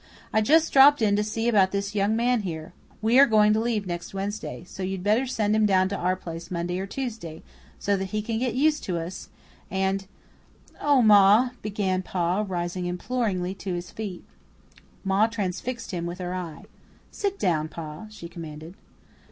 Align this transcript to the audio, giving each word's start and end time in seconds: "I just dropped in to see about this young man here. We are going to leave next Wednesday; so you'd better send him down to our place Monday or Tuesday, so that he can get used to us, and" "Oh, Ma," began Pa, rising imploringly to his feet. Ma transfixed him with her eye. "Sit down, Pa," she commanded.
"I 0.33 0.41
just 0.41 0.73
dropped 0.73 1.03
in 1.03 1.15
to 1.15 1.23
see 1.23 1.47
about 1.47 1.69
this 1.69 1.93
young 1.93 2.15
man 2.15 2.41
here. 2.41 2.73
We 3.03 3.19
are 3.19 3.27
going 3.27 3.53
to 3.53 3.59
leave 3.59 3.85
next 3.85 4.15
Wednesday; 4.15 4.63
so 4.65 4.81
you'd 4.81 5.03
better 5.03 5.27
send 5.27 5.55
him 5.55 5.67
down 5.67 5.89
to 5.89 5.95
our 5.95 6.15
place 6.15 6.49
Monday 6.49 6.79
or 6.79 6.87
Tuesday, 6.87 7.43
so 7.77 7.95
that 7.95 8.05
he 8.05 8.23
can 8.23 8.39
get 8.39 8.55
used 8.55 8.83
to 8.85 8.97
us, 8.97 9.29
and" 9.69 10.07
"Oh, 10.81 11.03
Ma," 11.03 11.51
began 11.61 12.01
Pa, 12.01 12.43
rising 12.47 12.87
imploringly 12.87 13.53
to 13.53 13.75
his 13.75 13.91
feet. 13.91 14.23
Ma 15.03 15.27
transfixed 15.27 15.91
him 15.91 16.07
with 16.07 16.17
her 16.17 16.33
eye. 16.33 16.63
"Sit 17.11 17.37
down, 17.37 17.67
Pa," 17.67 18.07
she 18.09 18.27
commanded. 18.27 18.73